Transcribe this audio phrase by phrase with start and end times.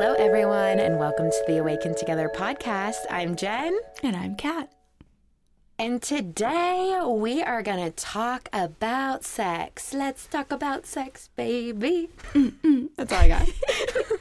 [0.00, 2.98] Hello, everyone, and welcome to the Awaken Together podcast.
[3.10, 3.76] I'm Jenn.
[4.00, 4.70] And I'm Kat.
[5.76, 9.92] And today we are going to talk about sex.
[9.92, 12.10] Let's talk about sex, baby.
[12.32, 13.48] Mm-mm, that's all I got.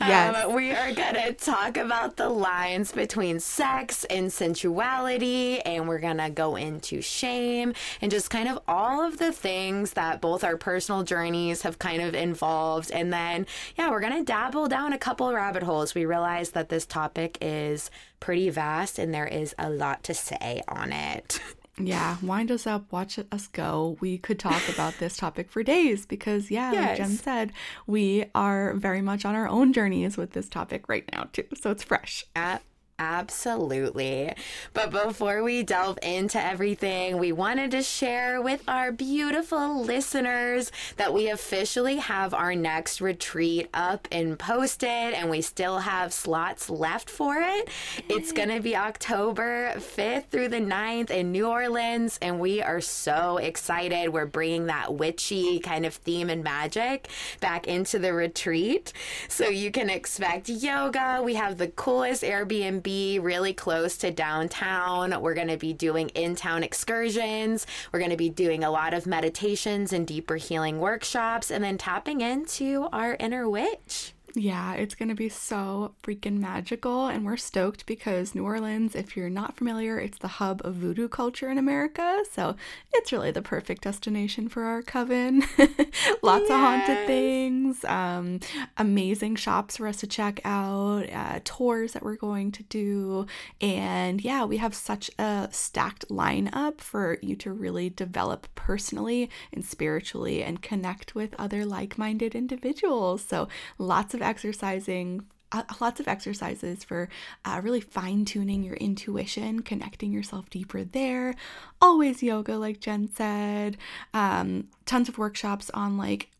[0.00, 0.44] yes.
[0.44, 5.98] Um, we are going to talk about the lines between sex and sensuality, and we're
[5.98, 10.44] going to go into shame and just kind of all of the things that both
[10.44, 12.90] our personal journeys have kind of involved.
[12.90, 15.94] And then, yeah, we're going to dabble down a couple rabbit holes.
[15.94, 17.90] We realize that this topic is
[18.20, 21.40] pretty vast and there is a lot to say on it.
[21.86, 23.96] Yeah, wind us up, watch us go.
[24.00, 26.88] We could talk about this topic for days because, yeah, yes.
[26.88, 27.52] like Jenn said,
[27.86, 31.44] we are very much on our own journeys with this topic right now, too.
[31.60, 32.24] So it's fresh.
[32.34, 32.62] At
[33.00, 34.34] Absolutely.
[34.74, 41.14] But before we delve into everything, we wanted to share with our beautiful listeners that
[41.14, 47.08] we officially have our next retreat up and posted, and we still have slots left
[47.08, 47.70] for it.
[48.10, 52.82] It's going to be October 5th through the 9th in New Orleans, and we are
[52.82, 54.10] so excited.
[54.10, 57.08] We're bringing that witchy kind of theme and magic
[57.40, 58.92] back into the retreat.
[59.28, 61.22] So you can expect yoga.
[61.24, 65.22] We have the coolest Airbnb be really close to downtown.
[65.22, 67.64] We're going to be doing in town excursions.
[67.92, 71.78] We're going to be doing a lot of meditations and deeper healing workshops, and then
[71.78, 74.12] tapping into our inner witch.
[74.34, 77.08] Yeah, it's going to be so freaking magical.
[77.08, 81.08] And we're stoked because New Orleans, if you're not familiar, it's the hub of voodoo
[81.08, 82.22] culture in America.
[82.30, 82.54] So
[82.92, 85.42] it's really the perfect destination for our coven.
[86.22, 86.50] Lots yes.
[86.50, 88.40] of haunted things, um,
[88.76, 93.26] amazing shops for us to check out, uh, tours that we're going to do.
[93.60, 99.64] And yeah, we have such a stacked lineup for you to really develop personally and
[99.64, 103.24] spiritually and connect with other like minded individuals.
[103.24, 107.08] So lots of of exercising uh, lots of exercises for
[107.44, 111.34] uh, really fine tuning your intuition, connecting yourself deeper there.
[111.80, 113.76] Always yoga, like Jenn said.
[114.14, 116.30] Um, tons of workshops on like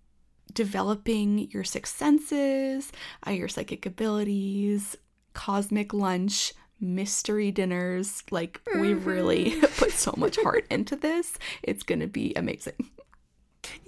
[0.52, 2.92] developing your sixth senses,
[3.26, 4.96] uh, your psychic abilities,
[5.34, 8.22] cosmic lunch, mystery dinners.
[8.30, 8.80] Like, mm-hmm.
[8.80, 11.36] we really put so much heart into this.
[11.62, 12.90] It's going to be amazing.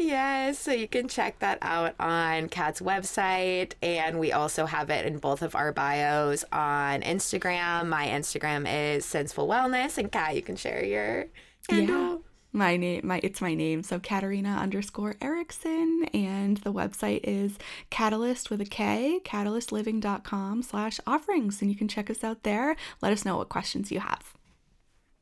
[0.02, 3.72] Yes, so you can check that out on Kat's website.
[3.82, 7.88] And we also have it in both of our bios on Instagram.
[7.88, 9.98] My Instagram is Senseful Wellness.
[9.98, 11.26] And Kat, you can share your
[11.68, 11.96] handle.
[11.96, 12.16] Yeah.
[12.54, 13.82] My name, my it's my name.
[13.82, 17.56] So Katarina underscore Erickson, and the website is
[17.88, 22.76] Catalyst with a K, katalystliving.com slash offerings, and you can check us out there.
[23.00, 24.34] Let us know what questions you have.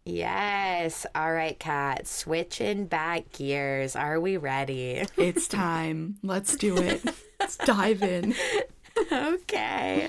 [0.05, 1.07] Yes.
[1.15, 2.07] All right, Kat.
[2.07, 3.95] Switching back gears.
[3.95, 5.05] Are we ready?
[5.17, 6.17] It's time.
[6.23, 7.03] Let's do it.
[7.39, 8.35] Let's dive in.
[9.13, 10.09] okay.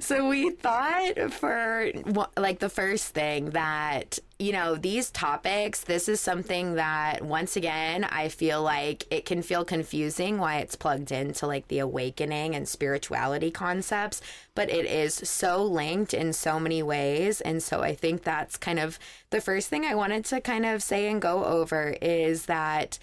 [0.00, 1.90] So we thought for
[2.36, 8.04] like the first thing that, you know, these topics, this is something that once again,
[8.04, 12.68] I feel like it can feel confusing why it's plugged into like the awakening and
[12.68, 14.20] spirituality concepts,
[14.54, 17.40] but it is so linked in so many ways.
[17.40, 18.98] And so I think that's kind of
[19.30, 22.98] the first thing I wanted to kind of say and go over is that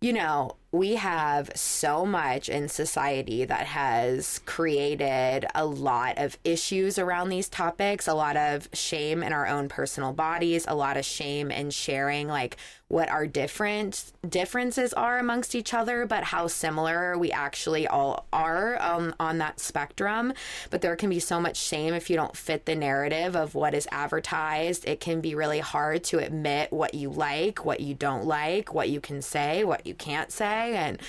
[0.00, 6.98] you know, we have so much in society that has created a lot of issues
[6.98, 11.04] around these topics, a lot of shame in our own personal bodies, a lot of
[11.04, 12.56] shame in sharing like
[12.88, 18.80] what our different differences are amongst each other, but how similar we actually all are
[18.80, 20.32] um, on that spectrum.
[20.70, 23.74] But there can be so much shame if you don't fit the narrative of what
[23.74, 24.86] is advertised.
[24.86, 28.88] It can be really hard to admit what you like, what you don't like, what
[28.88, 30.55] you can say, what you can't say.
[30.56, 31.00] And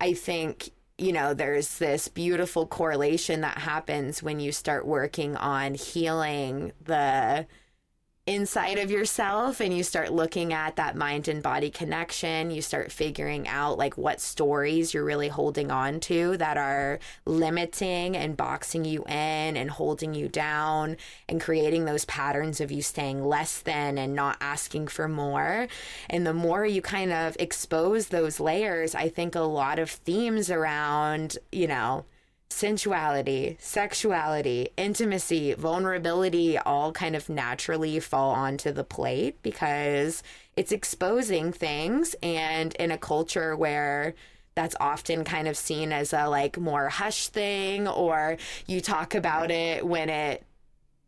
[0.00, 5.74] I think you know, there's this beautiful correlation that happens when you start working on
[5.74, 7.46] healing the
[8.26, 12.90] inside of yourself and you start looking at that mind and body connection you start
[12.90, 18.84] figuring out like what stories you're really holding on to that are limiting and boxing
[18.84, 20.96] you in and holding you down
[21.28, 25.68] and creating those patterns of you staying less than and not asking for more.
[26.10, 30.50] And the more you kind of expose those layers i think a lot of themes
[30.50, 32.04] around you know
[32.48, 40.22] sensuality, sexuality, intimacy, vulnerability all kind of naturally fall onto the plate because
[40.56, 42.14] it's exposing things.
[42.22, 44.14] And in a culture where
[44.54, 49.50] that's often kind of seen as a like more hush thing, or you talk about
[49.50, 50.45] it when it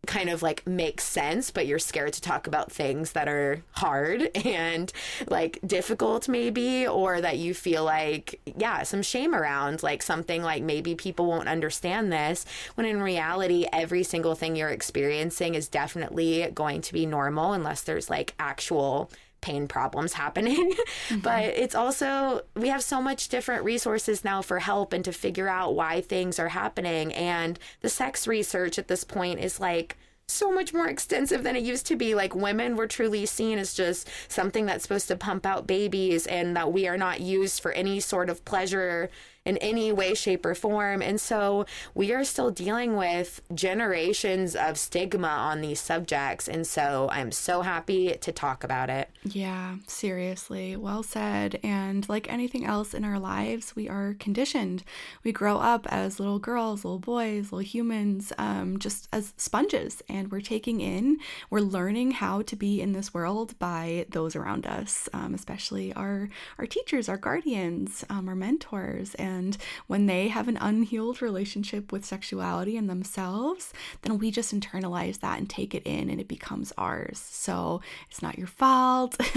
[0.09, 4.31] kind of like make sense, but you're scared to talk about things that are hard
[4.45, 4.91] and
[5.29, 10.63] like difficult, maybe, or that you feel like, yeah, some shame around, like something like
[10.63, 16.51] maybe people won't understand this, when in reality, every single thing you're experiencing is definitely
[16.55, 19.11] going to be normal unless there's like actual
[19.41, 20.73] pain problems happening.
[21.09, 21.21] Mm-hmm.
[21.21, 25.49] but it's also, we have so much different resources now for help and to figure
[25.49, 27.15] out why things are happening.
[27.15, 29.97] And the sex research at this point is like,
[30.31, 32.15] so much more extensive than it used to be.
[32.15, 36.55] Like women were truly seen as just something that's supposed to pump out babies and
[36.55, 39.11] that we are not used for any sort of pleasure
[39.45, 41.01] in any way, shape, or form.
[41.01, 41.65] And so
[41.95, 46.49] we are still dealing with generations of stigma on these subjects.
[46.49, 49.09] And so I'm so happy to talk about it.
[49.25, 50.77] Yeah, seriously.
[50.77, 51.59] Well said.
[51.63, 54.85] And like anything else in our lives, we are conditioned.
[55.25, 60.03] We grow up as little girls, little boys, little humans, um, just as sponges.
[60.09, 61.19] And we're taking in,
[61.51, 66.29] we're learning how to be in this world by those around us, um, especially our,
[66.59, 69.15] our teachers, our guardians, um, our mentors.
[69.15, 69.57] And and
[69.87, 75.39] when they have an unhealed relationship with sexuality and themselves, then we just internalize that
[75.39, 77.19] and take it in and it becomes ours.
[77.19, 77.81] So
[78.11, 79.19] it's not your fault.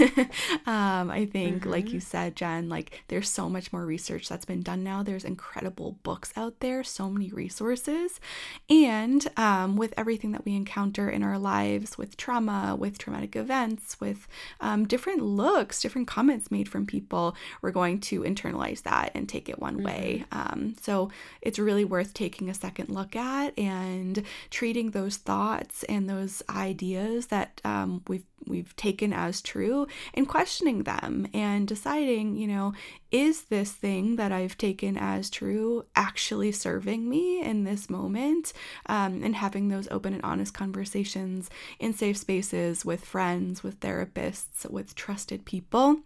[0.66, 1.70] um, I think, mm-hmm.
[1.70, 5.02] like you said, Jenn, like there's so much more research that's been done now.
[5.02, 8.20] There's incredible books out there, so many resources.
[8.68, 14.00] And um, with everything that we encounter in our lives, with trauma, with traumatic events,
[14.00, 14.26] with
[14.60, 19.48] um, different looks, different comments made from people, we're going to internalize that and take
[19.48, 20.24] it one way way.
[20.30, 20.52] Mm-hmm.
[20.52, 26.08] Um, so it's really worth taking a second look at and treating those thoughts and
[26.08, 32.48] those ideas that um, we've we've taken as true and questioning them and deciding, you
[32.48, 32.72] know,
[33.12, 38.52] is this thing that I've taken as true actually serving me in this moment?
[38.86, 44.68] Um, and having those open and honest conversations in safe spaces with friends, with therapists,
[44.68, 46.00] with trusted people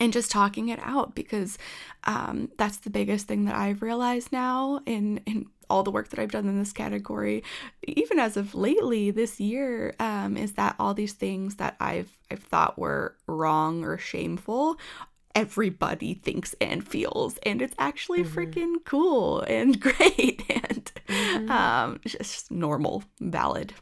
[0.00, 1.58] and just talking it out because
[2.04, 6.18] um, that's the biggest thing that I've realized now in in all the work that
[6.18, 7.44] I've done in this category,
[7.86, 12.42] even as of lately this year, um, is that all these things that I've I've
[12.42, 14.78] thought were wrong or shameful
[15.34, 18.38] everybody thinks and feels and it's actually mm-hmm.
[18.38, 21.50] freaking cool and great and mm-hmm.
[21.50, 23.72] um just normal valid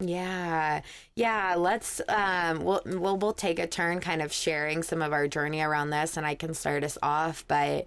[0.00, 0.82] yeah.
[1.14, 5.28] Yeah, let's um we'll we'll we'll take a turn kind of sharing some of our
[5.28, 7.86] journey around this and I can start us off, but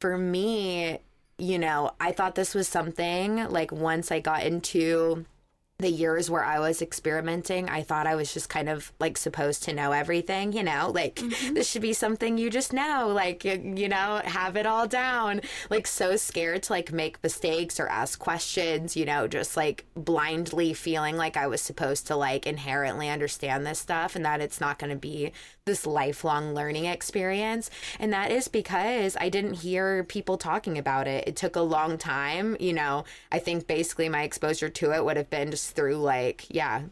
[0.00, 0.98] for me,
[1.38, 5.24] you know, I thought this was something like once I got into
[5.80, 9.62] the years where I was experimenting, I thought I was just kind of like supposed
[9.62, 11.54] to know everything, you know, like mm-hmm.
[11.54, 15.40] this should be something you just know, like, you, you know, have it all down.
[15.70, 20.72] Like, so scared to like make mistakes or ask questions, you know, just like blindly
[20.74, 24.80] feeling like I was supposed to like inherently understand this stuff and that it's not
[24.80, 25.30] going to be
[25.64, 27.70] this lifelong learning experience.
[28.00, 31.28] And that is because I didn't hear people talking about it.
[31.28, 32.56] It took a long time.
[32.58, 36.46] You know, I think basically my exposure to it would have been just through like,
[36.50, 36.82] yeah,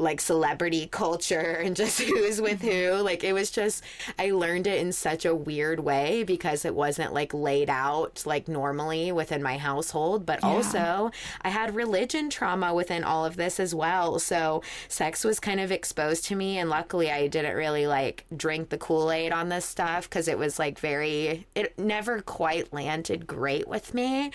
[0.00, 2.68] like celebrity culture and just who's with who.
[2.68, 3.04] Mm-hmm.
[3.04, 3.82] Like it was just
[4.18, 8.46] I learned it in such a weird way because it wasn't like laid out like
[8.46, 10.48] normally within my household, but yeah.
[10.48, 11.10] also
[11.42, 14.20] I had religion trauma within all of this as well.
[14.20, 18.68] So sex was kind of exposed to me and luckily I didn't really like drink
[18.68, 23.66] the Kool-Aid on this stuff cuz it was like very it never quite landed great
[23.66, 24.30] with me.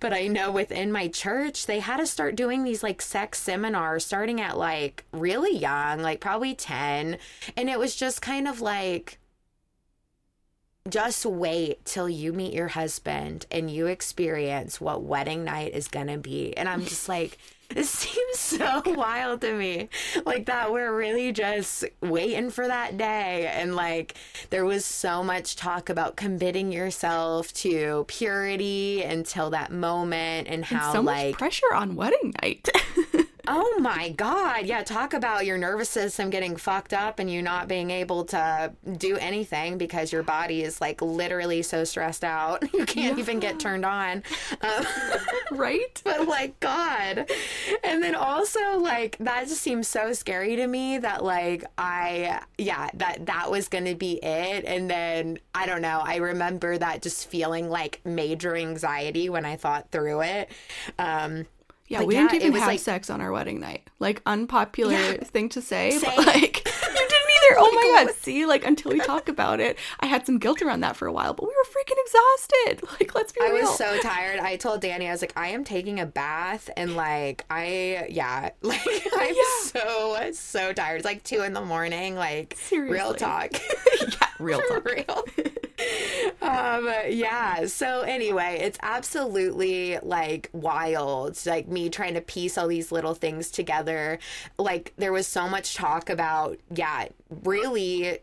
[0.00, 4.04] But I know within my church they had to start doing these like sex seminars
[4.04, 7.18] starting at like really young, like probably 10.
[7.56, 9.18] And it was just kind of like,
[10.88, 16.08] just wait till you meet your husband and you experience what wedding night is going
[16.08, 16.54] to be.
[16.56, 17.38] And I'm just like,
[17.70, 19.88] this seems so wild to me.
[20.26, 23.50] Like that we're really just waiting for that day.
[23.54, 24.14] And like
[24.50, 30.86] there was so much talk about committing yourself to purity until that moment and how
[30.86, 32.68] and so like pressure on wedding night.
[33.46, 34.66] Oh my God.
[34.66, 34.82] Yeah.
[34.82, 39.16] Talk about your nervous system getting fucked up and you not being able to do
[39.16, 42.62] anything because your body is like literally so stressed out.
[42.74, 43.22] You can't yeah.
[43.22, 44.24] even get turned on.
[44.60, 44.84] Um,
[45.52, 46.00] right?
[46.04, 47.30] But like, God.
[47.84, 52.90] And then also, like, that just seems so scary to me that, like, I, yeah,
[52.94, 54.64] that that was going to be it.
[54.64, 56.02] And then, I don't know.
[56.04, 60.50] I remember that just feeling like major anxiety when I thought through it.
[60.98, 61.46] Um,
[61.88, 63.88] yeah, we yeah, didn't even have like, sex on our wedding night.
[63.98, 66.00] Like unpopular yeah, thing to say, same.
[66.16, 67.56] but like you didn't either.
[67.56, 68.14] Oh my god.
[68.14, 71.12] See, like until we talk about it, I had some guilt around that for a
[71.12, 72.88] while, but we were freaking exhausted.
[73.00, 73.62] Like, let's be I real.
[73.66, 74.38] was so tired.
[74.40, 78.50] I told Danny, I was like, I am taking a bath and like I yeah,
[78.62, 79.42] like I'm Yeah.
[79.62, 80.96] so so tired.
[80.96, 83.52] It's like two in the morning, like real talk.
[84.00, 84.84] yeah, real talk.
[84.86, 85.24] real.
[86.40, 92.92] Um yeah so anyway it's absolutely like wild like me trying to piece all these
[92.92, 94.18] little things together.
[94.58, 97.08] Like there was so much talk about yeah
[97.42, 98.18] really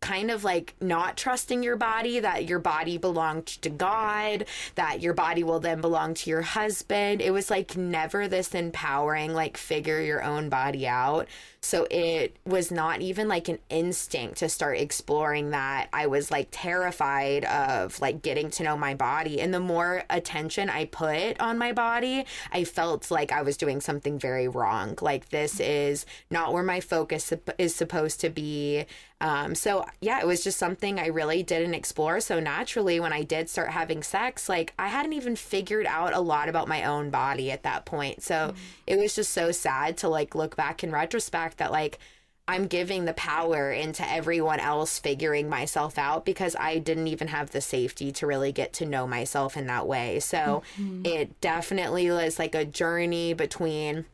[0.00, 4.44] kind of like not trusting your body that your body belonged to God,
[4.76, 7.20] that your body will then belong to your husband.
[7.20, 11.26] It was like never this empowering, like figure your own body out.
[11.60, 15.88] So it was not even like an instinct to start exploring that.
[15.92, 19.40] I was like terrified of like getting to know my body.
[19.40, 23.80] And the more attention I put on my body, I felt like I was doing
[23.80, 24.96] something very wrong.
[25.00, 28.86] Like this is not where my focus is supposed to be.
[29.20, 32.20] Um, so yeah, it was just something I really didn't explore.
[32.20, 36.20] So naturally, when I did start having sex, like I hadn't even figured out a
[36.20, 38.22] lot about my own body at that point.
[38.22, 38.54] So
[38.86, 41.98] it was just so sad to like look back in retrospect that like
[42.46, 47.50] I'm giving the power into everyone else figuring myself out because I didn't even have
[47.50, 50.20] the safety to really get to know myself in that way.
[50.20, 50.62] So
[51.04, 54.06] it definitely was like a journey between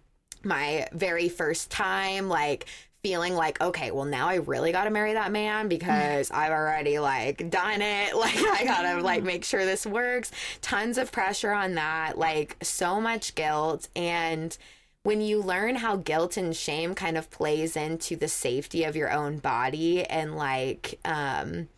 [0.42, 2.66] my very first time, like
[3.04, 6.98] feeling like, okay, well, now I really got to marry that man because I've already
[6.98, 8.14] like done it.
[8.24, 10.30] Like, I got to like make sure this works.
[10.62, 13.88] Tons of pressure on that, like, so much guilt.
[13.94, 14.56] And
[15.02, 19.12] when you learn how guilt and shame kind of plays into the safety of your
[19.12, 21.68] own body and like, um,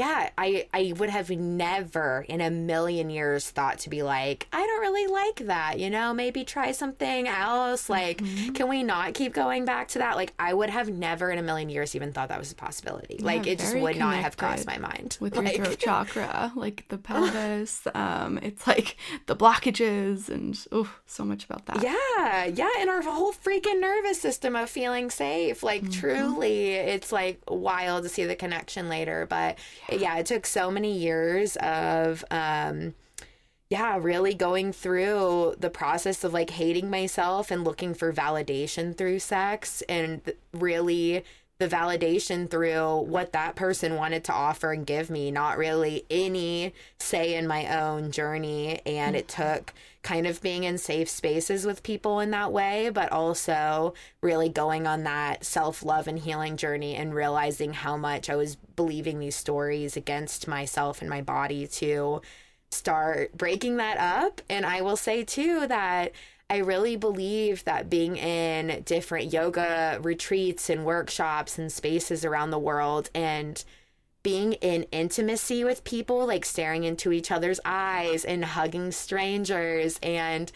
[0.00, 4.66] yeah, I I would have never in a million years thought to be like, I
[4.66, 7.90] don't really like that, you know, maybe try something else.
[7.90, 8.18] Like,
[8.54, 10.16] can we not keep going back to that?
[10.16, 13.18] Like, I would have never in a million years even thought that was a possibility.
[13.18, 15.18] like, it just would not have crossed my mind.
[15.20, 17.86] with like, your throat chakra, like the pelvis.
[17.94, 21.82] um, it's like the blockages and oh, so much about that.
[21.82, 25.62] Yeah, yeah, and our whole freaking nervous system of feeling safe.
[25.62, 29.26] Like truly, it's like wild to see the connection later.
[29.28, 29.58] But
[29.92, 30.16] yeah.
[30.18, 32.94] it took so many years of um
[33.70, 39.20] yeah, really going through the process of like hating myself and looking for validation through
[39.20, 40.20] sex and
[40.52, 41.24] really
[41.58, 46.74] the validation through what that person wanted to offer and give me, not really any
[46.98, 48.80] say in my own journey.
[48.84, 53.12] And it took kind of being in safe spaces with people in that way, but
[53.12, 58.36] also really going on that self love and healing journey and realizing how much I
[58.36, 62.22] was believing these stories against myself and my body to
[62.70, 64.40] start breaking that up.
[64.48, 66.12] And I will say too that
[66.48, 72.58] I really believe that being in different yoga retreats and workshops and spaces around the
[72.58, 73.62] world and
[74.22, 80.52] being in intimacy with people, like staring into each other's eyes and hugging strangers and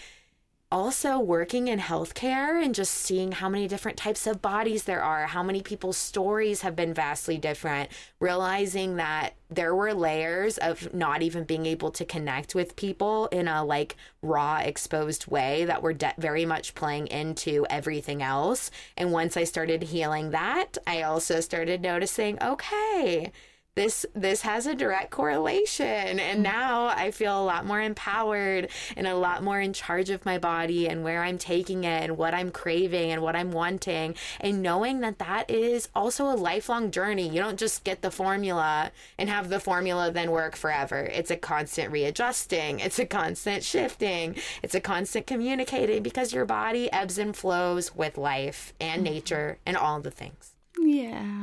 [0.74, 5.26] also working in healthcare and just seeing how many different types of bodies there are,
[5.26, 11.22] how many people's stories have been vastly different, realizing that there were layers of not
[11.22, 15.92] even being able to connect with people in a like raw exposed way that were
[15.92, 18.72] de- very much playing into everything else.
[18.96, 23.30] And once I started healing that, I also started noticing, okay,
[23.74, 26.20] this this has a direct correlation.
[26.20, 26.42] And mm.
[26.42, 30.38] now i feel a lot more empowered and a lot more in charge of my
[30.38, 34.14] body and where i'm taking it and what i'm craving and what i'm wanting.
[34.40, 37.28] And knowing that that is also a lifelong journey.
[37.28, 41.00] You don't just get the formula and have the formula then work forever.
[41.00, 42.80] It's a constant readjusting.
[42.80, 44.36] It's a constant shifting.
[44.62, 49.14] It's a constant communicating because your body ebbs and flows with life and mm-hmm.
[49.14, 51.42] nature and all the things Yeah,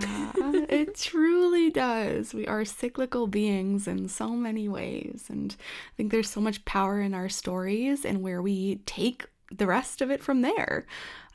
[0.69, 2.33] it truly does.
[2.33, 5.25] We are cyclical beings in so many ways.
[5.29, 9.67] And I think there's so much power in our stories and where we take the
[9.67, 10.85] rest of it from there.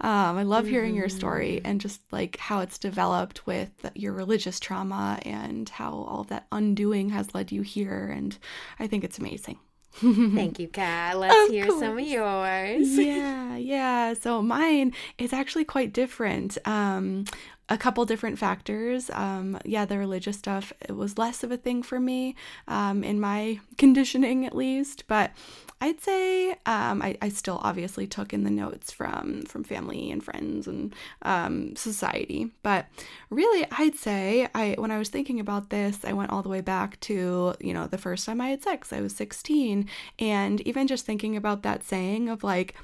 [0.00, 4.60] Um, I love hearing your story and just like how it's developed with your religious
[4.60, 8.12] trauma and how all of that undoing has led you here.
[8.14, 8.36] And
[8.78, 9.58] I think it's amazing.
[9.98, 14.12] thank you kat let's Of hear some of yours yeah, yeah.
[14.12, 16.58] So mine is actually quite different.
[16.66, 17.24] Um,
[17.68, 19.10] a couple different factors.
[19.12, 22.36] Um, yeah, the religious stuff it was less of a thing for me
[22.68, 25.04] um, in my conditioning, at least.
[25.08, 25.32] But
[25.80, 30.22] I'd say um, I, I still obviously took in the notes from from family and
[30.22, 32.52] friends and um, society.
[32.62, 32.86] But
[33.30, 36.60] really, I'd say I when I was thinking about this, I went all the way
[36.60, 38.92] back to you know the first time I had sex.
[38.92, 42.74] I was 16, and even just thinking about that saying of like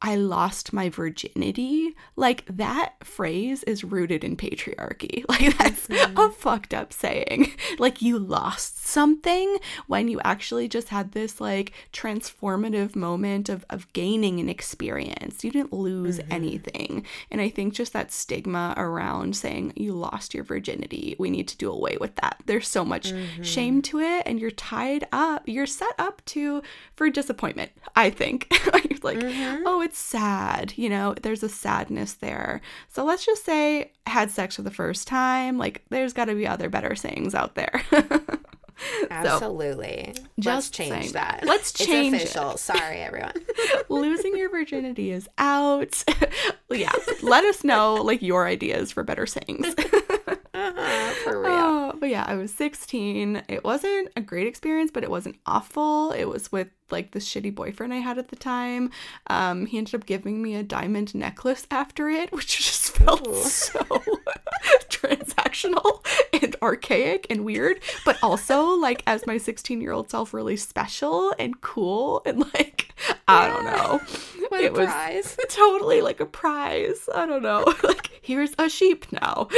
[0.00, 5.24] I lost my virginity, like that phrase is rooted in patriarchy.
[5.38, 6.18] Like that's mm-hmm.
[6.18, 7.52] a fucked up saying.
[7.78, 13.92] Like you lost something when you actually just had this like transformative moment of, of
[13.92, 15.44] gaining an experience.
[15.44, 16.32] You didn't lose mm-hmm.
[16.32, 17.06] anything.
[17.30, 21.56] And I think just that stigma around saying you lost your virginity, we need to
[21.56, 22.42] do away with that.
[22.46, 23.42] There's so much mm-hmm.
[23.42, 26.62] shame to it and you're tied up, you're set up to
[26.96, 28.48] for disappointment, I think.
[29.04, 29.62] like, mm-hmm.
[29.66, 32.60] oh, it's sad, you know, there's a sadness there.
[32.90, 35.56] So let's just say had sex for the first time.
[35.56, 37.82] Like there's got to be other better sayings out there.
[39.10, 40.12] Absolutely.
[40.14, 41.12] So, Let's change saying.
[41.12, 41.40] that.
[41.44, 42.52] Let's change it's official.
[42.52, 42.58] It.
[42.58, 43.32] Sorry, everyone.
[43.88, 46.04] Losing your virginity is out.
[46.70, 46.92] yeah.
[47.22, 49.66] Let us know like your ideas for better sayings.
[50.54, 51.50] uh-huh, for real.
[51.98, 53.42] But yeah, I was 16.
[53.48, 56.12] It wasn't a great experience, but it wasn't awful.
[56.12, 58.90] It was with like the shitty boyfriend I had at the time.
[59.28, 63.42] Um, he ended up giving me a diamond necklace after it, which just felt Ooh.
[63.42, 63.78] so
[64.88, 70.56] transactional and archaic and weird, but also like as my 16 year old self, really
[70.56, 72.94] special and cool and like
[73.26, 74.00] I don't know.
[74.48, 75.36] What it was prize.
[75.50, 77.06] totally like a prize.
[77.14, 77.70] I don't know.
[77.82, 79.48] like here's a sheep now.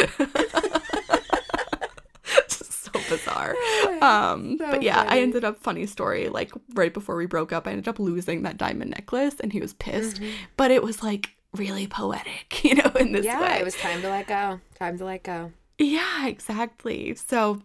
[2.93, 3.55] So bizarre.
[4.01, 5.09] Um, so but yeah, funny.
[5.11, 6.29] I ended up funny story.
[6.29, 9.61] Like right before we broke up, I ended up losing that diamond necklace, and he
[9.61, 10.17] was pissed.
[10.23, 10.31] Mm-hmm.
[10.57, 13.49] But it was like really poetic, you know, in this yeah, way.
[13.49, 14.61] Yeah, it was time to let go.
[14.79, 15.53] Time to let go.
[15.79, 17.15] Yeah, exactly.
[17.15, 17.63] So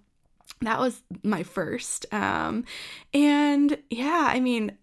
[0.62, 2.06] that was my first.
[2.14, 2.66] Um,
[3.14, 4.78] and yeah, I mean,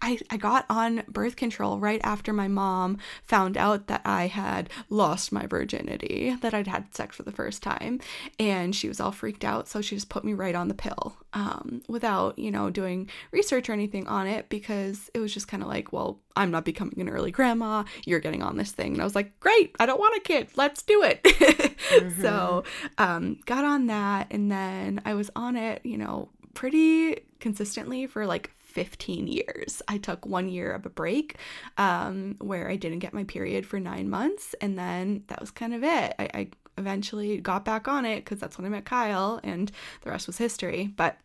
[0.00, 4.70] I, I got on birth control right after my mom found out that I had
[4.90, 8.00] lost my virginity, that I'd had sex for the first time.
[8.38, 9.68] And she was all freaked out.
[9.68, 13.68] So she just put me right on the pill um, without, you know, doing research
[13.68, 17.00] or anything on it because it was just kind of like, well, I'm not becoming
[17.00, 17.84] an early grandma.
[18.04, 18.92] You're getting on this thing.
[18.92, 20.48] And I was like, great, I don't want a kid.
[20.56, 21.22] Let's do it.
[21.24, 22.22] mm-hmm.
[22.22, 22.64] So
[22.96, 24.28] um, got on that.
[24.30, 29.82] And then I was on it, you know, pretty consistently for like 15 years.
[29.88, 31.36] I took one year of a break
[31.78, 35.74] um, where I didn't get my period for nine months, and then that was kind
[35.74, 36.14] of it.
[36.16, 40.10] I, I eventually got back on it because that's when I met Kyle, and the
[40.10, 40.94] rest was history.
[40.96, 41.16] But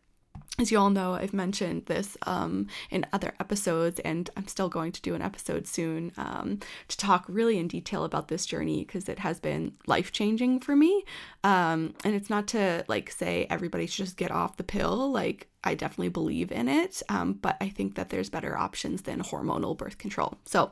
[0.59, 4.91] as you all know, I've mentioned this um, in other episodes, and I'm still going
[4.91, 9.09] to do an episode soon um, to talk really in detail about this journey because
[9.09, 11.05] it has been life changing for me.
[11.43, 15.11] Um, and it's not to like say everybody should just get off the pill.
[15.11, 19.24] Like, I definitely believe in it, um, but I think that there's better options than
[19.24, 20.37] hormonal birth control.
[20.46, 20.72] So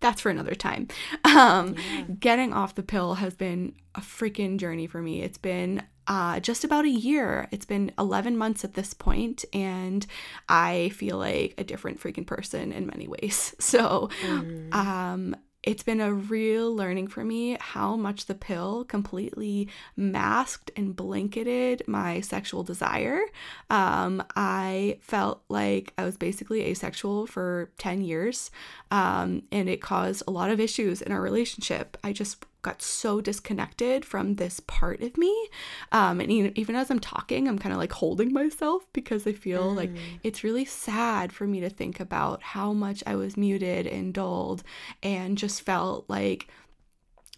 [0.00, 0.88] that's for another time.
[1.24, 2.04] Um, yeah.
[2.18, 5.22] Getting off the pill has been a freaking journey for me.
[5.22, 7.46] It's been uh, just about a year.
[7.52, 10.04] It's been 11 months at this point, and
[10.48, 13.54] I feel like a different freaking person in many ways.
[13.70, 14.74] So, mm.
[14.74, 20.96] um, it's been a real learning for me how much the pill completely masked and
[20.96, 23.20] blanketed my sexual desire.
[23.68, 28.50] Um, I felt like I was basically asexual for 10 years,
[28.90, 31.96] um, and it caused a lot of issues in our relationship.
[32.02, 35.48] I just got so disconnected from this part of me.
[35.92, 39.32] Um, and even, even as I'm talking, I'm kind of like holding myself because I
[39.32, 39.76] feel mm.
[39.76, 39.90] like
[40.22, 44.62] it's really sad for me to think about how much I was muted and dulled
[45.02, 46.48] and just felt like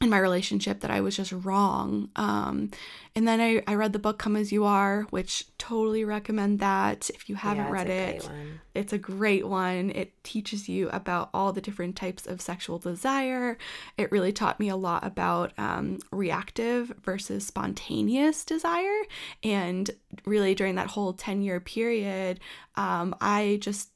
[0.00, 2.11] in my relationship that I was just wrong.
[2.16, 2.70] Um,
[3.14, 7.09] and then I, I read the book Come As You Are, which totally recommend that
[7.11, 8.28] if you haven't yeah, read it.
[8.74, 9.90] It's a great one.
[9.90, 13.59] It teaches you about all the different types of sexual desire.
[13.96, 19.02] It really taught me a lot about um, reactive versus spontaneous desire.
[19.44, 19.88] And
[20.24, 22.40] really, during that whole 10 year period,
[22.74, 23.90] um, I just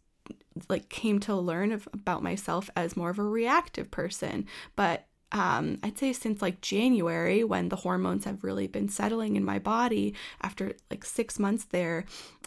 [0.69, 5.79] like came to learn of, about myself as more of a reactive person but um,
[5.83, 10.15] I'd say since like January, when the hormones have really been settling in my body
[10.43, 12.05] after like six months there,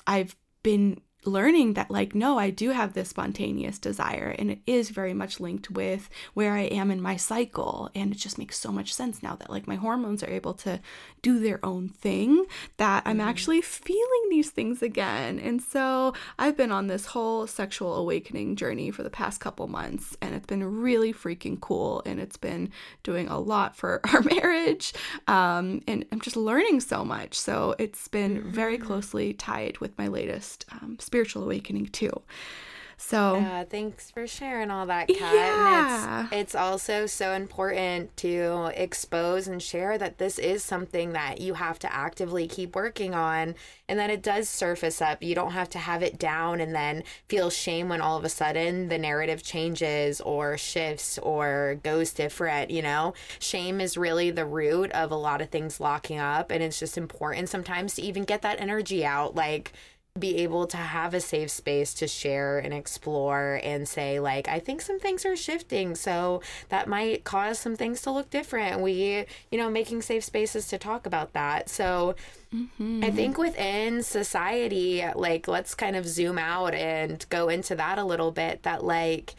[0.08, 4.90] I've been learning that like no i do have this spontaneous desire and it is
[4.90, 8.72] very much linked with where i am in my cycle and it just makes so
[8.72, 10.80] much sense now that like my hormones are able to
[11.22, 12.46] do their own thing
[12.78, 13.28] that i'm mm-hmm.
[13.28, 18.90] actually feeling these things again and so i've been on this whole sexual awakening journey
[18.90, 22.72] for the past couple months and it's been really freaking cool and it's been
[23.04, 24.94] doing a lot for our marriage
[25.28, 28.88] um, and i'm just learning so much so it's been very mm-hmm.
[28.88, 32.22] closely tied with my latest um, spiritual awakening too.
[33.02, 35.34] So, uh, thanks for sharing all that, Kat.
[35.34, 36.24] Yeah.
[36.26, 41.54] It's, it's also so important to expose and share that this is something that you
[41.54, 43.56] have to actively keep working on
[43.88, 45.24] and that it does surface up.
[45.24, 48.30] You don't have to have it down and then feel shame when all of a
[48.30, 53.14] sudden the narrative changes or shifts or goes different, you know?
[53.40, 56.98] Shame is really the root of a lot of things locking up, and it's just
[56.98, 59.36] important sometimes to even get that energy out.
[59.36, 59.72] Like,
[60.20, 64.60] be able to have a safe space to share and explore and say like i
[64.60, 69.26] think some things are shifting so that might cause some things to look different we
[69.52, 72.16] you know making safe spaces to talk about that so
[72.54, 73.04] mm-hmm.
[73.04, 78.04] i think within society like let's kind of zoom out and go into that a
[78.04, 79.36] little bit that like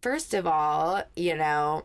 [0.00, 1.84] first of all you know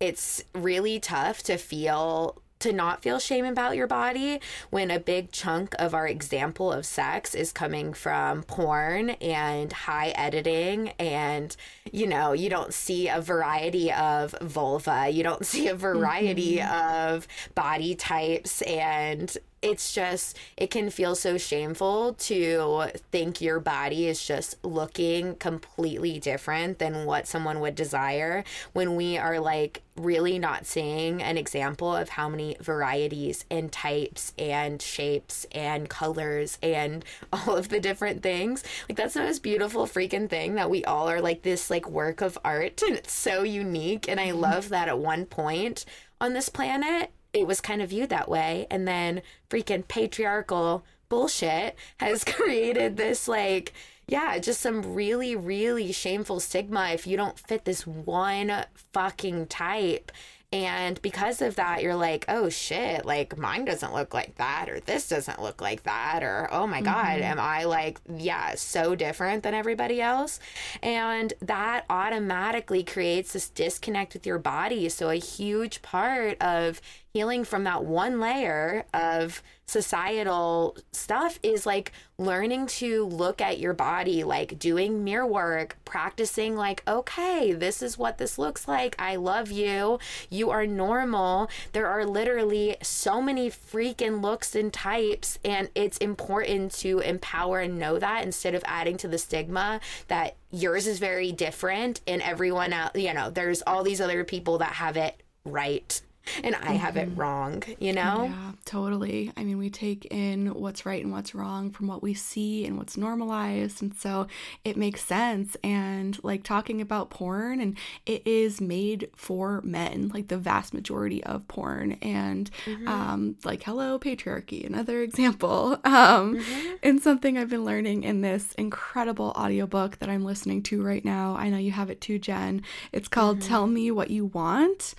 [0.00, 5.30] it's really tough to feel to not feel shame about your body when a big
[5.30, 11.58] chunk of our example of sex is coming from porn and high editing and
[11.92, 17.10] you know you don't see a variety of vulva you don't see a variety mm-hmm.
[17.12, 24.06] of body types and it's just it can feel so shameful to think your body
[24.06, 30.38] is just looking completely different than what someone would desire when we are like really
[30.38, 37.04] not seeing an example of how many varieties and types and shapes and colors and
[37.32, 41.08] all of the different things like that's the most beautiful freaking thing that we all
[41.08, 44.40] are like this like work of art and it's so unique and i mm-hmm.
[44.40, 45.86] love that at one point
[46.20, 48.66] on this planet it was kind of viewed that way.
[48.70, 53.72] And then freaking patriarchal bullshit has created this like
[54.06, 58.52] yeah, just some really, really shameful stigma if you don't fit this one
[58.92, 60.12] fucking type.
[60.54, 64.78] And because of that, you're like, oh shit, like mine doesn't look like that, or
[64.78, 67.24] this doesn't look like that, or oh my God, mm-hmm.
[67.24, 70.38] am I like, yeah, so different than everybody else?
[70.80, 74.88] And that automatically creates this disconnect with your body.
[74.90, 76.80] So, a huge part of
[77.12, 83.72] healing from that one layer of societal stuff is like learning to look at your
[83.72, 88.94] body, like doing mirror work, practicing, like, okay, this is what this looks like.
[89.00, 89.98] I love you.
[90.30, 91.50] You are normal.
[91.72, 97.78] There are literally so many freaking looks and types, and it's important to empower and
[97.78, 102.72] know that instead of adding to the stigma that yours is very different and everyone
[102.72, 106.00] else, you know, there's all these other people that have it right
[106.44, 107.20] and I have it mm-hmm.
[107.20, 108.24] wrong, you know?
[108.24, 109.32] Yeah, totally.
[109.36, 112.78] I mean, we take in what's right and what's wrong from what we see and
[112.78, 113.82] what's normalized.
[113.82, 114.26] And so
[114.64, 115.56] it makes sense.
[115.62, 121.22] And like talking about porn, and it is made for men, like the vast majority
[121.24, 121.92] of porn.
[122.02, 122.88] And mm-hmm.
[122.88, 125.78] um, like, hello, patriarchy, another example.
[125.94, 126.74] Um, mm-hmm.
[126.82, 131.36] And something I've been learning in this incredible audiobook that I'm listening to right now.
[131.36, 132.62] I know you have it too, Jenn.
[132.90, 133.48] It's called mm-hmm.
[133.48, 134.94] Tell Me What You Want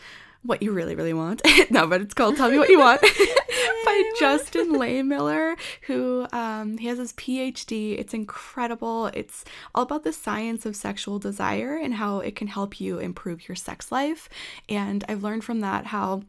[0.45, 1.41] what you really, really want.
[1.69, 3.01] no, but it's called Tell Me What You Want
[3.86, 7.97] by Justin Lehmiller, who um, he has his PhD.
[7.99, 9.08] It's incredible.
[9.08, 13.47] It's all about the science of sexual desire and how it can help you improve
[13.47, 14.29] your sex life.
[14.69, 16.23] And I've learned from that how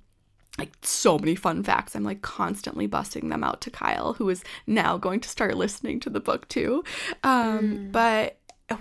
[0.59, 1.95] like so many fun facts.
[1.95, 6.01] I'm like constantly busting them out to Kyle, who is now going to start listening
[6.01, 6.83] to the book too.
[7.23, 7.93] Um, mm.
[7.93, 8.39] But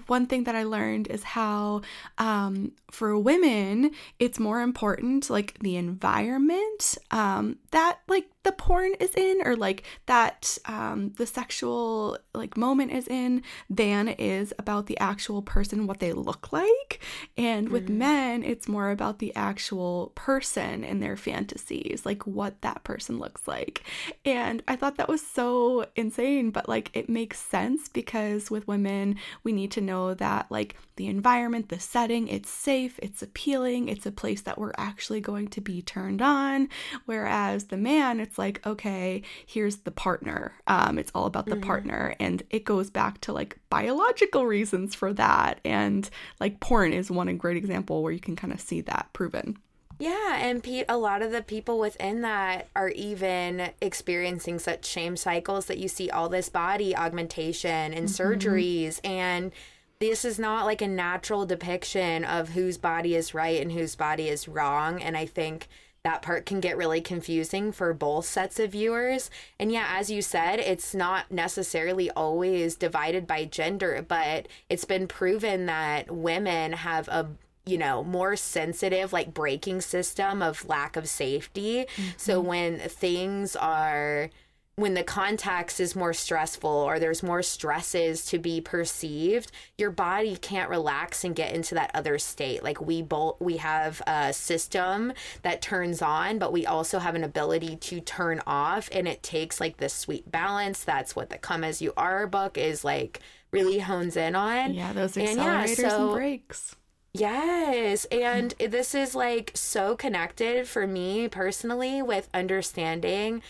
[0.07, 1.81] one thing that I learned is how
[2.17, 9.13] um, for women it's more important like the environment um, that like the porn is
[9.15, 14.85] in or like that um, the sexual like moment is in than it is about
[14.85, 17.01] the actual person what they look like.
[17.35, 17.95] And with mm.
[17.95, 23.47] men it's more about the actual person and their fantasies like what that person looks
[23.47, 23.83] like.
[24.23, 29.15] And i thought that was so insane but like it makes sense because with women
[29.43, 34.05] we need to know that like the environment the setting it's safe it's appealing it's
[34.05, 36.69] a place that we're actually going to be turned on.
[37.05, 40.53] Whereas the man it's like, okay, here's the partner.
[40.67, 41.61] Um, it's all about the mm-hmm.
[41.61, 42.15] partner.
[42.19, 45.59] And it goes back to like biological reasons for that.
[45.63, 49.57] And like porn is one great example where you can kind of see that proven.
[49.97, 55.15] Yeah, and Pete, a lot of the people within that are even experiencing such shame
[55.15, 58.23] cycles that you see all this body augmentation and mm-hmm.
[58.23, 59.53] surgeries and
[59.99, 64.27] this is not like a natural depiction of whose body is right and whose body
[64.27, 65.69] is wrong and I think
[66.05, 69.31] that part can get really confusing for both sets of viewers.
[69.59, 75.07] And yeah, as you said, it's not necessarily always divided by gender, but it's been
[75.07, 77.29] proven that women have a
[77.65, 81.87] you know, more sensitive like braking system of lack of safety.
[81.95, 82.09] Mm-hmm.
[82.17, 84.29] So when things are
[84.77, 90.35] when the context is more stressful or there's more stresses to be perceived your body
[90.35, 92.63] can't relax and get into that other state.
[92.63, 97.23] Like we both we have a system that turns on but we also have an
[97.23, 100.83] ability to turn off and it takes like this sweet balance.
[100.83, 104.73] That's what the come as you are book is like really hones in on.
[104.73, 106.75] Yeah those accelerators and, yeah, so, and brakes.
[107.13, 108.03] Yes.
[108.05, 113.41] And this is like so connected for me personally with understanding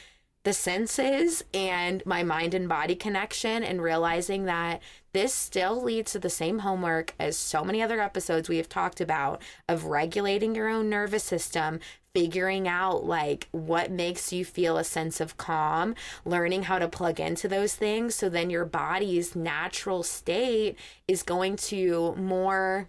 [0.46, 4.80] the senses and my mind and body connection and realizing that
[5.12, 9.02] this still leads to the same homework as so many other episodes we have talked
[9.02, 11.80] about of regulating your own nervous system
[12.14, 17.20] figuring out like what makes you feel a sense of calm learning how to plug
[17.20, 20.78] into those things so then your body's natural state
[21.08, 22.88] is going to more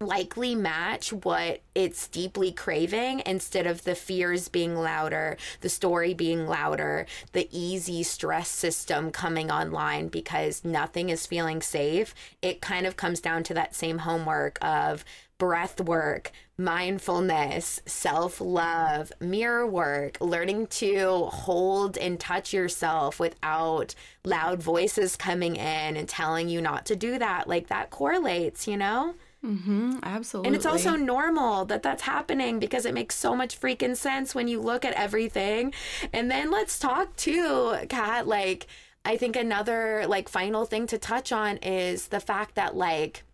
[0.00, 6.46] likely match what it's deeply craving instead of the fears being louder, the story being
[6.46, 12.14] louder, the easy stress system coming online because nothing is feeling safe.
[12.42, 15.04] It kind of comes down to that same homework of
[15.38, 24.62] breath work, mindfulness, self love, mirror work, learning to hold and touch yourself without loud
[24.62, 27.48] voices coming in and telling you not to do that.
[27.48, 29.14] Like that correlates, you know?
[29.44, 30.48] Mm-hmm, absolutely.
[30.48, 34.48] And it's also normal that that's happening because it makes so much freaking sense when
[34.48, 35.74] you look at everything.
[36.12, 38.26] And then let's talk too, Kat.
[38.26, 38.66] Like,
[39.04, 43.24] I think another like final thing to touch on is the fact that like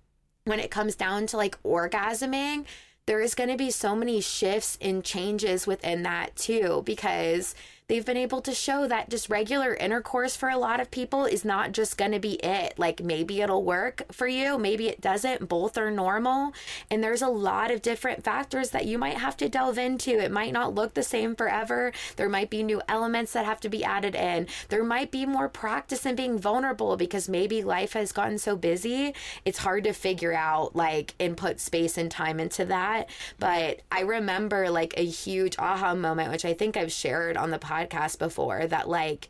[0.44, 2.64] when it comes down to like orgasming,
[3.06, 7.54] there is going to be so many shifts and changes within that too because
[7.90, 11.44] they've been able to show that just regular intercourse for a lot of people is
[11.44, 12.78] not just going to be it.
[12.78, 15.48] Like maybe it'll work for you, maybe it doesn't.
[15.48, 16.52] Both are normal.
[16.88, 20.20] And there's a lot of different factors that you might have to delve into.
[20.20, 21.90] It might not look the same forever.
[22.14, 24.46] There might be new elements that have to be added in.
[24.68, 29.14] There might be more practice in being vulnerable because maybe life has gotten so busy.
[29.44, 33.10] It's hard to figure out like and put space and time into that.
[33.40, 37.58] But I remember like a huge aha moment, which I think I've shared on the
[37.58, 39.28] podcast podcast before that like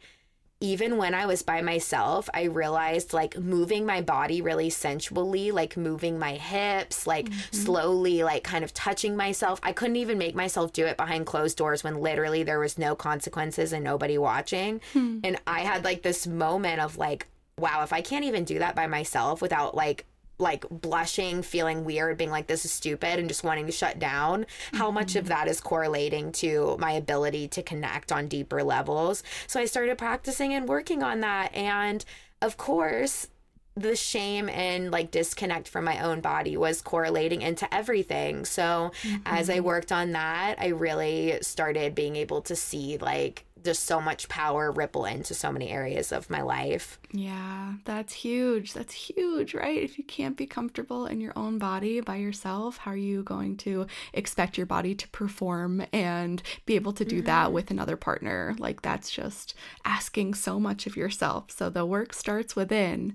[0.62, 5.76] even when I was by myself, I realized like moving my body really sensually, like
[5.76, 7.56] moving my hips, like mm-hmm.
[7.56, 9.58] slowly, like kind of touching myself.
[9.62, 12.94] I couldn't even make myself do it behind closed doors when literally there was no
[12.94, 14.82] consequences and nobody watching.
[14.92, 15.20] Hmm.
[15.24, 17.26] And I had like this moment of like,
[17.58, 20.04] wow, if I can't even do that by myself without like
[20.40, 24.44] like blushing, feeling weird, being like, this is stupid, and just wanting to shut down,
[24.44, 24.76] mm-hmm.
[24.76, 29.22] how much of that is correlating to my ability to connect on deeper levels.
[29.46, 31.54] So I started practicing and working on that.
[31.54, 32.04] And
[32.42, 33.28] of course,
[33.76, 38.44] the shame and like disconnect from my own body was correlating into everything.
[38.44, 39.22] So mm-hmm.
[39.26, 39.66] as I mm-hmm.
[39.66, 44.70] worked on that, I really started being able to see like just so much power
[44.70, 46.98] ripple into so many areas of my life.
[47.12, 48.72] Yeah, that's huge.
[48.72, 49.82] That's huge, right?
[49.82, 53.56] If you can't be comfortable in your own body by yourself, how are you going
[53.58, 57.26] to expect your body to perform and be able to do mm-hmm.
[57.26, 58.54] that with another partner?
[58.58, 61.50] Like, that's just asking so much of yourself.
[61.50, 63.14] So the work starts within.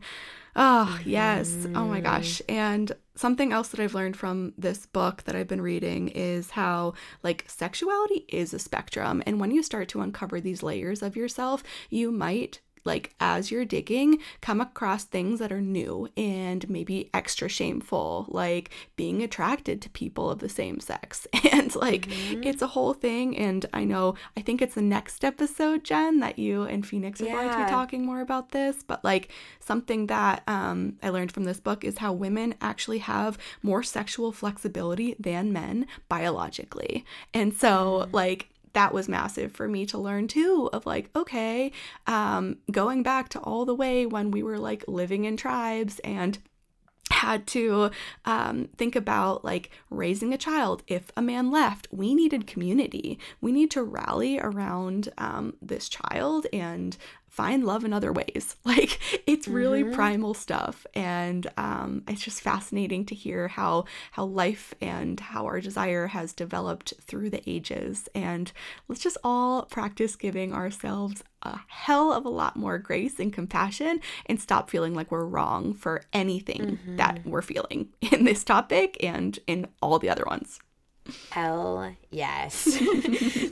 [0.55, 1.67] Oh, yes.
[1.75, 2.41] Oh my gosh.
[2.47, 6.93] And something else that I've learned from this book that I've been reading is how,
[7.23, 9.23] like, sexuality is a spectrum.
[9.25, 13.65] And when you start to uncover these layers of yourself, you might like as you're
[13.65, 19.89] digging, come across things that are new and maybe extra shameful, like being attracted to
[19.89, 21.27] people of the same sex.
[21.55, 22.43] And like mm-hmm.
[22.43, 23.37] it's a whole thing.
[23.37, 27.25] And I know, I think it's the next episode, Jenn, that you and Phoenix are
[27.25, 27.33] yeah.
[27.33, 28.83] going to be talking more about this.
[28.83, 33.37] But like something that um, I learned from this book is how women actually have
[33.63, 37.05] more sexual flexibility than men biologically.
[37.33, 38.15] And so, mm-hmm.
[38.15, 41.71] like, that was massive for me to learn too of like okay
[42.07, 46.37] um, going back to all the way when we were like living in tribes and
[47.11, 47.91] had to
[48.25, 50.83] um, think about like raising a child.
[50.87, 53.19] If a man left, we needed community.
[53.41, 56.97] We need to rally around um, this child and
[57.35, 58.55] find love in other ways.
[58.65, 59.93] Like it's really mm-hmm.
[59.93, 65.61] primal stuff, and um, it's just fascinating to hear how how life and how our
[65.61, 68.09] desire has developed through the ages.
[68.15, 68.51] And
[68.87, 74.01] let's just all practice giving ourselves a hell of a lot more grace and compassion,
[74.25, 76.95] and stop feeling like we're wrong for anything mm-hmm.
[76.97, 80.59] that we're feeling in this topic and in all the other ones.
[81.29, 82.79] Hell yes.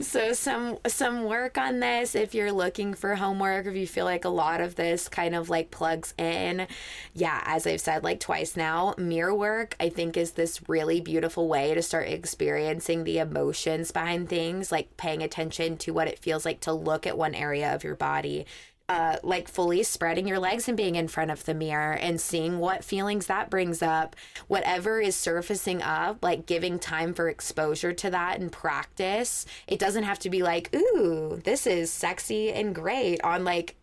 [0.00, 4.24] so some some work on this if you're looking for homework, if you feel like
[4.24, 6.66] a lot of this kind of like plugs in.
[7.12, 11.46] Yeah, as I've said like twice now, mirror work I think is this really beautiful
[11.46, 16.44] way to start experiencing the emotions behind things, like paying attention to what it feels
[16.44, 18.46] like to look at one area of your body
[18.88, 22.58] uh, like fully spreading your legs and being in front of the mirror and seeing
[22.58, 24.14] what feelings that brings up,
[24.46, 29.46] whatever is surfacing up, like giving time for exposure to that and practice.
[29.66, 33.76] It doesn't have to be like, ooh, this is sexy and great on like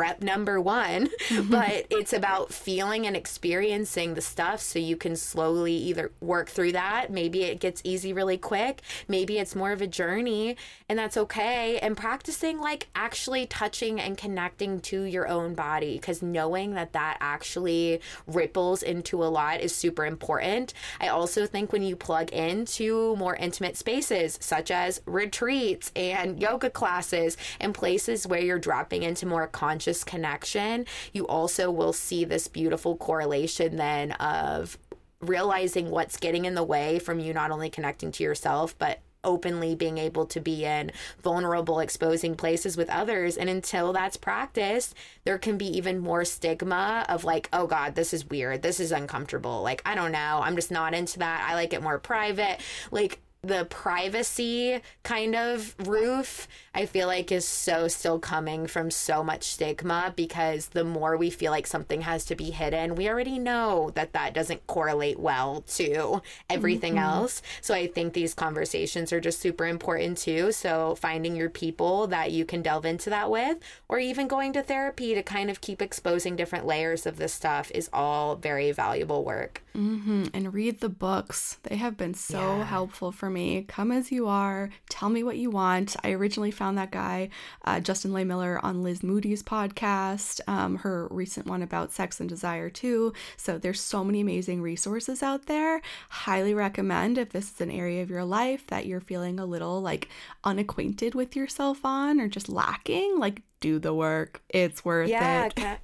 [0.00, 1.08] rep number one,
[1.50, 6.72] but it's about feeling and experiencing the stuff so you can slowly either work through
[6.72, 7.10] that.
[7.10, 8.80] Maybe it gets easy really quick.
[9.08, 10.56] Maybe it's more of a journey,
[10.88, 11.78] and that's okay.
[11.80, 17.18] And practicing like actually touching and connecting to your own body because knowing that that
[17.20, 20.72] actually ripples into a lot is super important.
[21.00, 26.70] I also think when you plug into more intimate spaces, such as retreats and yoga
[26.70, 32.24] classes and places where you're dropping into more conscious conscious connection, you also will see
[32.24, 34.78] this beautiful correlation then of
[35.20, 39.74] realizing what's getting in the way from you not only connecting to yourself, but openly
[39.74, 40.90] being able to be in
[41.22, 43.36] vulnerable, exposing places with others.
[43.36, 48.14] And until that's practiced, there can be even more stigma of like, oh God, this
[48.14, 48.62] is weird.
[48.62, 49.60] This is uncomfortable.
[49.62, 50.40] Like, I don't know.
[50.42, 51.46] I'm just not into that.
[51.46, 52.60] I like it more private.
[52.90, 59.24] Like, the privacy kind of roof i feel like is so still coming from so
[59.24, 63.38] much stigma because the more we feel like something has to be hidden we already
[63.38, 67.04] know that that doesn't correlate well to everything mm-hmm.
[67.04, 72.06] else so i think these conversations are just super important too so finding your people
[72.08, 73.56] that you can delve into that with
[73.88, 77.70] or even going to therapy to kind of keep exposing different layers of this stuff
[77.74, 80.24] is all very valuable work mm-hmm.
[80.34, 82.64] and read the books they have been so yeah.
[82.64, 83.64] helpful for me.
[83.68, 84.70] Come as you are.
[84.88, 85.96] Tell me what you want.
[86.02, 87.30] I originally found that guy,
[87.64, 92.68] uh, Justin Lehmiller, on Liz Moody's podcast, um, her recent one about sex and desire,
[92.68, 93.12] too.
[93.36, 95.80] So there's so many amazing resources out there.
[96.08, 99.80] Highly recommend if this is an area of your life that you're feeling a little
[99.80, 100.08] like
[100.44, 104.42] unacquainted with yourself on or just lacking, like do the work.
[104.48, 105.52] It's worth yeah, it.
[105.56, 105.76] Yeah,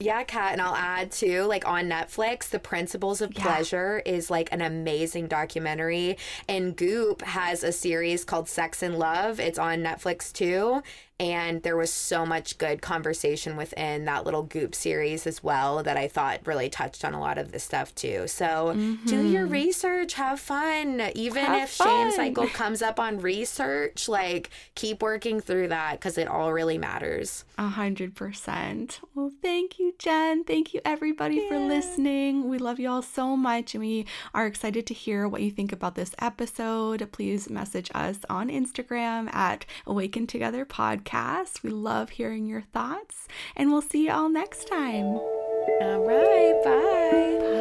[0.00, 3.42] yeah, Kat, and I'll add too, like on Netflix, The Principles of yeah.
[3.42, 6.18] Pleasure is like an amazing documentary.
[6.48, 9.38] And Goop has a series called Sex and Love.
[9.38, 10.82] It's on Netflix too
[11.20, 15.96] and there was so much good conversation within that little goop series as well that
[15.96, 18.26] i thought really touched on a lot of this stuff too.
[18.28, 19.06] So mm-hmm.
[19.06, 20.14] do your research.
[20.14, 21.02] Have fun.
[21.14, 21.88] Even have if fun.
[21.88, 26.78] shame cycle comes up on research like keep working through that because it all really
[26.78, 27.44] matters.
[27.58, 29.00] A hundred percent.
[29.14, 30.44] Well thank you Jenn.
[30.44, 31.48] Thank you everybody yeah.
[31.48, 32.48] for listening.
[32.48, 35.72] We love you all so much and we are excited to hear what you think
[35.72, 37.08] about this episode.
[37.12, 41.62] Please message us on instagram at awaken together podcast podcast.
[41.62, 45.06] We love hearing your thoughts, and we'll see you all next time.
[45.06, 46.60] All right.
[46.64, 47.38] Bye.
[47.40, 47.53] bye.